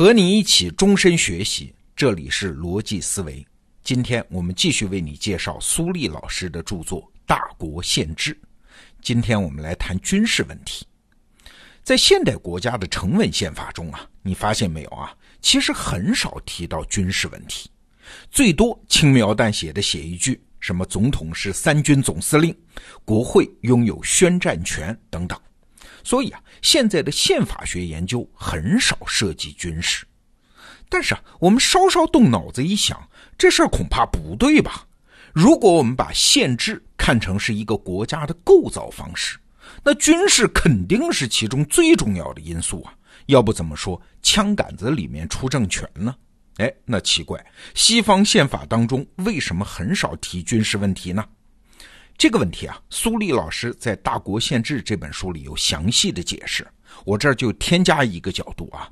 [0.00, 3.46] 和你一起终身学习，这里是逻辑思维。
[3.84, 8.32] 今天我们继续为你介绍苏立老师的著作《大国宪制》。
[9.02, 10.86] 今天我们来谈军事问题。
[11.82, 15.14] 在现代国家的成文宪法中啊，你发现没有啊？
[15.42, 17.70] 其实很少提到军事问题，
[18.30, 22.56] 最多轻描淡写的写一句什么“总统是三军总司令，
[23.04, 25.38] 国会拥有宣战权”等等。
[26.04, 30.06] 所以啊，现在的宪法学研究很少涉及军事。
[30.88, 34.86] 但是啊，我们稍稍动脑子一想，这事儿恐怕不对吧？
[35.32, 39.38] 如果我们把宪制看成是一个国家的构造方式，
[39.84, 42.92] 那军事肯定是其中最重要的因素啊。
[43.26, 46.12] 要不怎么说枪杆子里面出政权呢？
[46.56, 47.44] 哎，那奇怪，
[47.74, 51.24] 西方宪法当中为什么很少提军事问题呢？
[52.20, 56.68] 这个问题啊，苏立老师在《大国宪制》这本书里有详细的解释。
[57.06, 58.86] 我这儿就添加一个角度啊，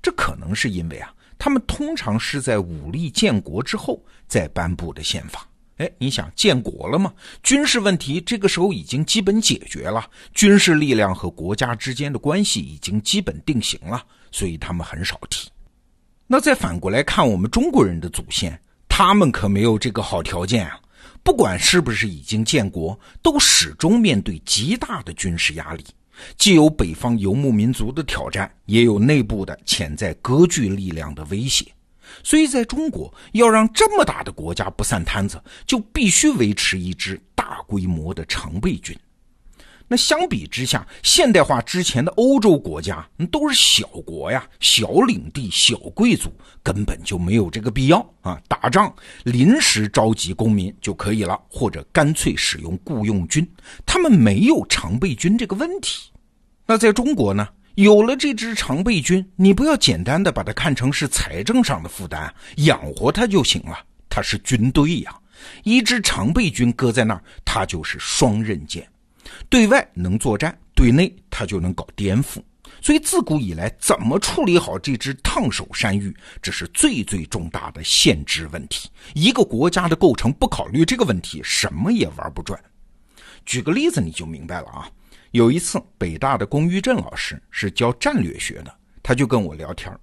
[0.00, 5.44] 这可能是因为啊，他们通常是在武力建国之后再颁布的宪法。
[5.78, 7.12] 哎，你想建国了吗？
[7.42, 15.50] 军事问题这个时候已经基本解决了，军事力量和国家之间的关系已经基本定型了，所以他们很少提。
[16.28, 18.56] 那再反过来看我们中国人的祖先，
[18.88, 20.78] 他们可没有这个好条件啊。
[21.30, 25.84] 不管是不是已经建国，都始终面对极大的军事压力，
[26.36, 31.64] 既有北方游牧民族的挑战，也有内部的潜在割据力量的威胁。
[32.24, 38.98] 所以，在中国要让这么大的国家不散摊子，就必须维持一支大规模的常备军。
[39.92, 48.40] 那相比之下，现代化之前的欧洲国家都是小国呀，小领地、小贵族，根本就没有这个必要啊！
[48.46, 53.44] 打仗临时召集公民就可以了，或者干脆使用雇佣军，
[53.84, 56.12] 他们没有常备军这个问题。
[56.66, 63.76] 那在中国呢，有了这支常备军，你不要简单的把它看成是财政上的负担，养活它就行了。
[64.08, 65.12] 它是军队呀，
[65.64, 68.88] 一支常备军搁在那儿，它就是双刃剑。
[69.48, 72.42] 对外能作战，对内他就能搞颠覆。
[72.82, 78.88] 所以自古以来，怎么处理好这只烫手山芋，这是最最重大的限制问题。
[79.14, 82.58] 一个国家的构成不考虑这个问题，什么也玩不转。
[83.44, 84.88] 举个例子你就明白了啊。
[85.32, 89.94] 有一次，北大的龚玉振老师是教战略学的，他就跟我聊天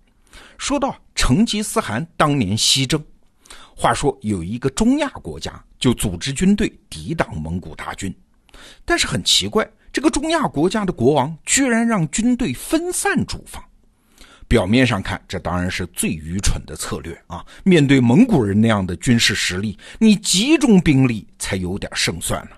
[0.58, 3.04] 说到成吉思汗当年西征，
[3.76, 8.14] 话说有一个中亚国家就组织军队抵挡蒙古大军。
[8.86, 13.64] 但是很奇怪，这个中亚国家的国王居然让军队分散驻防。
[14.48, 17.46] 表面上看，这当然是最愚蠢的策略啊！
[17.66, 22.52] 面对蒙古人那样的军事实力，你集中兵力才有点胜算呢。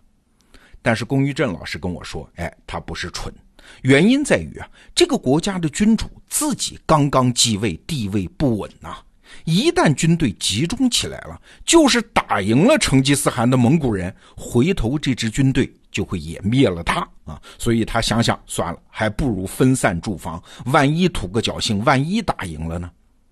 [0.84, 3.34] 但是龚玉振老师跟我说：“哎，他不是蠢，
[3.81, 8.96] 原因在于啊，这个国家的君主自己刚刚继位，地位不稳呐。
[9.45, 17.41] 一旦军队集中起来了，就是打赢了成吉思汗的蒙古人，回头这支军队。”就会也灭了他啊！
[17.57, 22.91] 所以他想想算了，还不如分散驻防，万一图个侥幸，万一打赢了呢？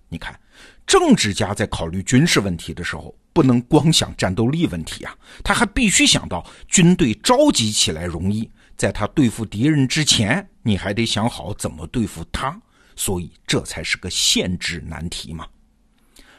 [0.10, 0.38] 你看，
[0.88, 12.60] 政治家在考虑军事问题的时候，不能光想战斗力问题啊，他还必须想到军队召集起来容易，在他对付敌人之前，你还得想好怎么对付他，
[12.96, 15.46] 所以这才是个限制难题嘛。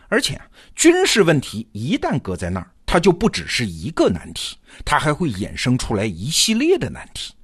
[0.09, 0.41] 而且
[0.75, 2.71] 军事问题一旦搁在那儿。
[2.91, 7.35] 它就不只是一个难题，它还会衍生出来一系列的难题。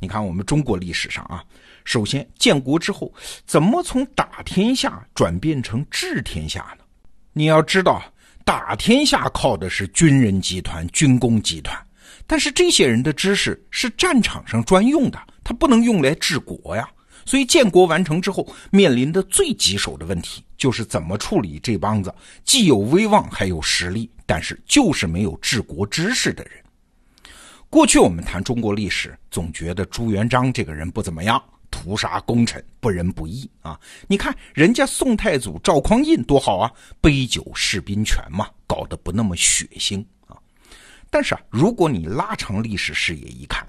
[0.00, 1.44] 你看，我们中国历史上啊，
[1.84, 3.12] 首先建国之后，
[3.44, 6.84] 怎么从打天下转变成治天下呢？
[7.34, 8.02] 你要知道，
[8.42, 11.78] 打天下靠的是军人集团、军工集团，
[12.26, 16.88] 但是这些人的知识是战场上专用的，他不能用来治国呀。
[17.26, 22.14] 所以建国完成之后，面临的最棘手的问题就是怎么处理这帮子
[22.44, 26.52] 既有威望还有实力，但是就是没有治国知识的人。
[27.68, 33.78] 过去我们谈中国历史，总觉得朱元璋这个人不怎么样，屠杀功臣，不仁不义啊。
[34.06, 40.38] 你看人家宋太祖赵匡胤多好啊，杯酒释兵权嘛，搞得不那么血腥啊。
[41.10, 43.66] 但是啊，如果你拉长历史视野一看，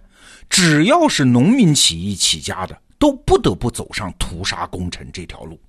[0.47, 2.79] 只要是农民起义起家的。
[2.99, 5.59] 都不得不走上屠杀功臣这条路，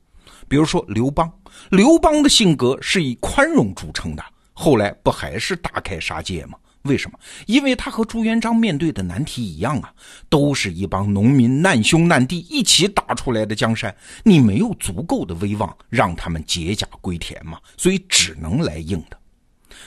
[0.48, 1.30] 比如说刘邦，
[1.70, 6.58] 刘邦的性格是以宽容著称的，后来不还是大开杀戒吗？
[6.82, 7.18] 为什么？
[7.46, 9.92] 因为他和朱元璋面对的难题一样啊，
[10.30, 13.94] 都是一帮农民难兄难弟一起打出来的江山，
[14.24, 19.18] 你没有足够的威望让他们解甲归田嘛，所以只能来硬的。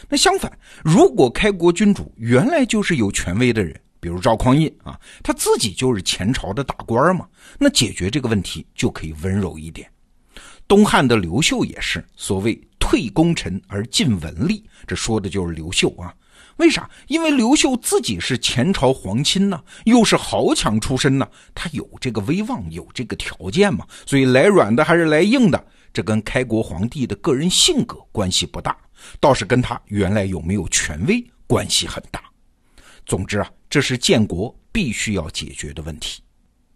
[0.09, 0.51] 那相反，
[0.83, 3.79] 如果开国君主原来就是有权威的人。
[4.01, 7.25] 比如赵匡胤啊，他自己就是前朝的大官嘛，
[7.57, 9.89] 那解决这个问题就可以温柔一点。
[10.67, 16.13] 东汉的刘秀也是所谓退功臣而进文吏，这说的就是刘秀啊。
[16.57, 16.89] 为啥？
[17.07, 23.85] 因为刘秀自己是前朝皇亲呢，又是豪强出身呢，他有这个威望，有这个条件嘛。
[24.05, 25.63] 所以来软的还是来硬的，
[25.93, 28.75] 这跟开国皇帝的个人性格关系不大，
[29.19, 32.21] 倒是跟他原来有没有权威关系很大。
[33.05, 36.21] 总之啊，这是建国必须要解决的问题。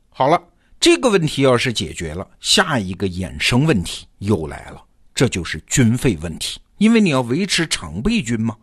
[0.10, 0.42] 好了，
[0.80, 4.84] 这个问题要是解决了，下一个衍生问题又来了，
[5.14, 8.56] 这就是军费问题，因为你要维持常备军嘛。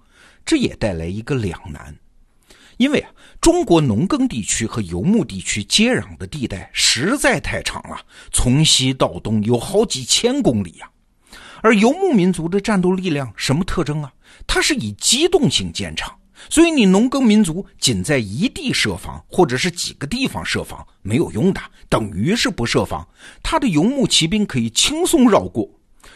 [0.45, 1.97] 这也带来一个两难，
[2.77, 3.11] 因为啊，
[3.41, 8.01] 中国农耕地区和游牧地区接壤的地带实在太长了，
[8.33, 10.91] 从西到东有好几千公里呀。
[11.63, 14.13] 而游牧民族的战斗力量什么特征啊？
[14.49, 16.13] 它是以机动性见长，
[16.49, 23.07] 所以你农耕民族仅在一地设防或者是几个地方设防没有用的，等于是不设防，
[23.43, 25.69] 他的游牧骑兵可以轻松绕过。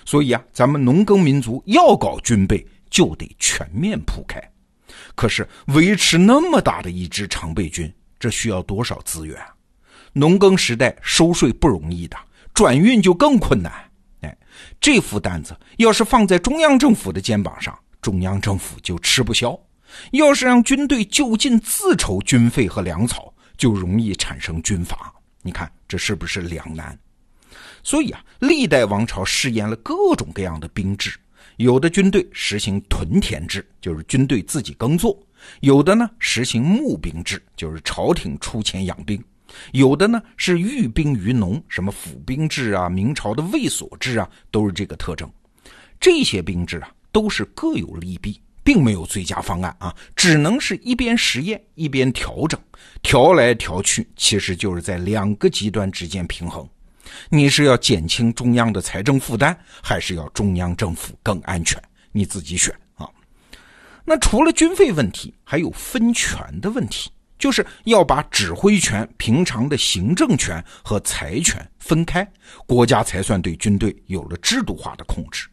[0.04, 2.66] 所以啊，咱们农耕民族要搞军备。
[2.88, 4.40] 就得全面铺开，
[5.16, 9.36] 可是维持那么大的一支常备军，这需要多少资源？
[10.12, 12.16] 农耕时代收税不容易的，
[12.54, 13.72] 转运就更困难。
[14.20, 14.38] 哎，
[14.80, 19.50] 这副担子要是放在中央政府的肩膀上，中央政府就吃不消；
[20.12, 25.12] 要是让军队就近自筹军费和粮草，就容易产生军阀。
[25.42, 26.98] 你看这是不是两难？
[27.82, 31.16] 所以啊，历代王朝试验了各种各样的兵制。
[31.56, 35.16] 有的军队实行屯田制，就是军队自己耕作；
[35.60, 39.18] 有的呢实行募兵制，就是朝廷出钱养兵；
[39.72, 45.30] 有的呢是寓兵于农，什么府兵制啊、明朝的卫所制啊，都是这个特征。
[45.98, 52.60] 这些兵制啊，都是各有利弊，并没有最佳方案啊，只能是一边实验一边调整，
[53.00, 56.68] 调来调去，其实就是在两个极端之间平衡。
[57.28, 61.80] 你是要减轻中央的财政负担，还是要中央政府更安全？
[62.10, 63.08] 你自己选啊。
[64.04, 67.08] 那除了军费问题，还有分权的问题，
[67.38, 72.28] 就是要把指挥权、平常的行政权和财权分开，
[72.66, 75.46] 国家才算对军队有了制度化的控制。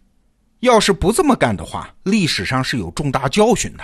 [0.63, 3.83] 要是不这么干的话，历史上是有重大教训的。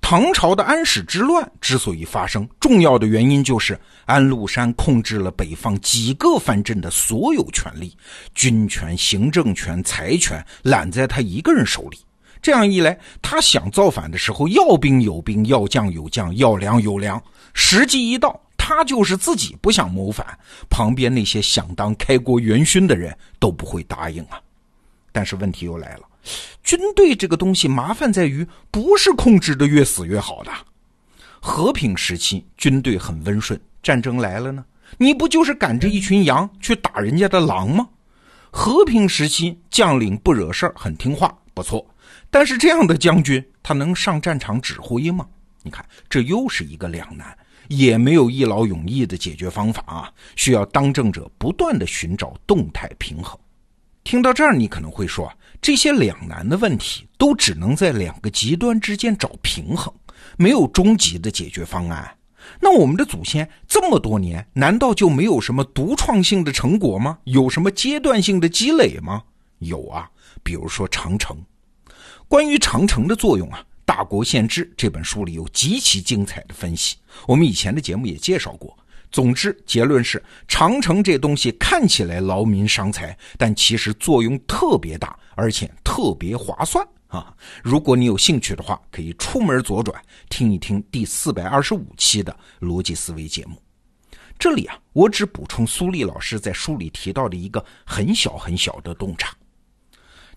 [0.00, 7.96] 唐朝的安史之乱之所以发生，重要的原因就是安禄山控制了北方几个藩镇的所有权力，
[8.36, 11.98] 军权、行政权、财权揽在他一个人手里。
[12.40, 17.20] 这样一来，他想造反的时候，要兵有兵，要将有将，要粮有粮。
[17.52, 20.24] 时机一到，他就是自己不想谋反，
[20.70, 24.40] 旁边那些想当开国元勋的人都不会答应啊。
[25.10, 26.02] 但是问题又来了。
[26.62, 30.50] 军队这个东西麻烦在于，不是控制的越死越好的。
[31.40, 34.64] 和平时期军队很温顺，战争来了呢，
[34.98, 37.88] 你不就是赶着一群羊去打人家的狼吗？
[38.50, 41.84] 和平时期将领不惹事儿，很听话，不错。
[42.30, 45.26] 但是这样的将军，他能上战场指挥吗？
[45.62, 47.36] 你看，这又是一个两难，
[47.68, 50.12] 也没有一劳永逸的解决方法啊！
[50.36, 53.38] 需要当政者不断的寻找动态平衡。
[54.04, 55.32] 听到这儿，你可能会说。
[55.60, 59.94] 这些两难的问题都只能在两个极端之间找平衡，
[60.36, 62.16] 没有终极的解决方案。
[62.60, 67.16] 那我们的祖先这么多年，难道就没有什么独创性的成果吗？
[67.24, 69.22] 有什么阶段性的积累吗？
[69.60, 70.10] 有啊，
[70.42, 71.36] 比如说长城。
[72.26, 76.96] 关于长城的作用啊，《大国宪制》这本书里有极其精彩的分析，
[77.28, 78.76] 我们以前的节目也介绍过。
[79.12, 87.36] 总之，结论是长城这东西看起来劳民伤财，但其实作用特别大，而且特别划算啊！
[87.62, 93.62] 如果你有兴趣的话，可以出门左转听一听第四百二十五期的逻辑思维节目。
[94.38, 99.36] 这里啊，我只补充苏立老师在书里提到的一个很小很小的洞察。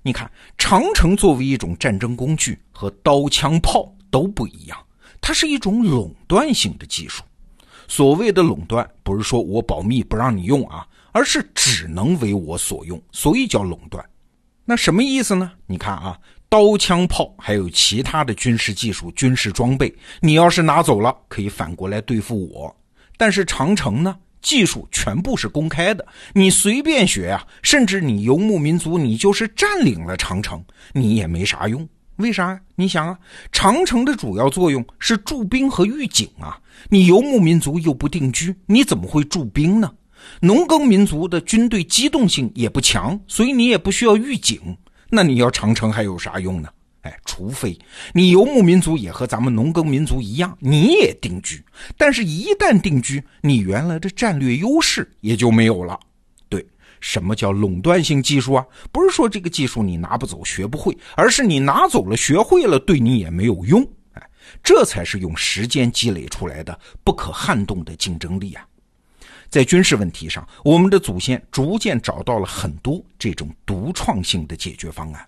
[0.01, 4.77] 你看，长城作为一种战争工具，和刀枪炮都不一样，
[5.21, 7.23] 它是一种垄断性的技术。
[7.87, 14.03] 所谓的垄断，不是说我保密不让你用啊，而是只能为我所用，所以叫垄断。
[14.65, 15.51] 那什么意思呢？
[15.67, 16.17] 你看啊，
[16.49, 22.75] 刀枪炮还有其他的军事技术、军事装备，你要是拿走了，可以反过来对付我。
[23.17, 30.63] 但是长城呢，技术全部是公开的，你随便学啊，甚至你游牧民族，你就是占领了长城，
[30.93, 31.87] 你也没啥用。
[32.17, 32.59] 为啥？
[32.75, 33.17] 你想啊，
[33.51, 36.57] 长城的主要作用是驻兵和预警啊。
[36.89, 39.91] 你游牧民族又不定居，你怎么会驻兵呢？
[40.39, 44.59] 农耕民族的军队机动性也不强，所以你也不需要预警。
[45.09, 46.69] 那你要长城还有啥用呢？
[47.01, 47.77] 哎，除非
[48.13, 51.63] 你游牧民族也和咱们农耕民族一样，你也定居。
[51.97, 55.99] 但是，一旦定居，你原来的战略优势也就没有了。
[57.01, 58.65] 什么叫垄断性技术啊？
[58.91, 63.81] 不是说这个技术你拿不走、学不会，而是你拿走了、学会了，对你也没有用。
[64.13, 64.29] 哎，
[64.63, 68.65] 这才是用时间积累出来的不可撼动的竞争力啊！
[69.47, 75.25] 在军事问题上，我们的祖先逐渐找到了很多这种独创性的解决方案。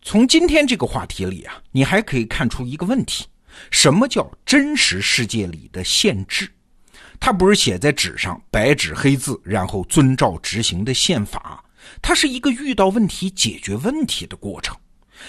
[0.00, 3.26] 从今天这个话题里啊，你还可以看出一个问题：
[3.70, 6.48] 什么叫真实世界里的限制？
[7.20, 11.62] 它不是写在纸上白纸黑字，然后遵照执行的宪法，
[12.00, 14.76] 它是一个遇到问题解决问题的过程。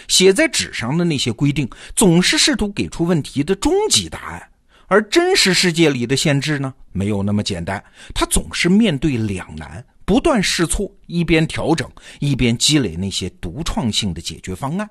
[0.07, 4.49] 写在纸上的那些规定，总是试图给出问题的终极答案，
[4.85, 14.87] 而真实世界里的限制呢，没有那么简单，它总是面对两难，不断试错，一边调整，一边积累那些独创性的解决方案。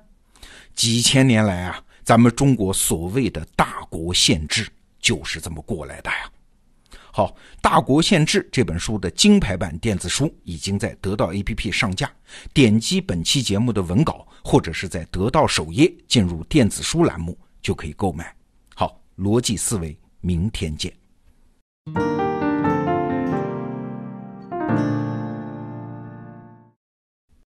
[0.75, 4.67] 几千年来啊，咱们中国所谓的大国宪制
[4.99, 6.29] 就是这么过来的呀。
[7.19, 7.27] 好，
[7.61, 12.09] 《大国宪制》这本书的金牌版电子书已经在得到 APP 上架，
[12.53, 18.33] 点击本期节目的文稿，或者是在得到首页进入电子书栏目就可以购买。
[18.73, 20.93] 好，逻辑思维，明天见。